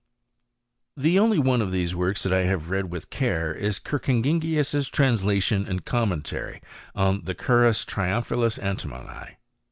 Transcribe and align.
*g 0.95 1.03
The 1.09 1.19
only 1.19 1.37
one 1.37 1.61
of 1.61 1.69
these 1.69 1.93
works 1.93 2.23
that 2.23 2.33
I 2.33 2.45
have 2.45 2.71
read 2.71 2.85
witll^i 2.85 3.11
care, 3.11 3.53
is 3.53 3.79
KerkHngius*s 3.79 4.87
translation 4.87 5.67
and 5.67 5.85
commentary 5.85 6.59
dll»f 6.95 7.23
the 7.25 7.35
Currus 7.35 7.85
triumphalis 7.85 8.57
Antimonii. 8.59 9.35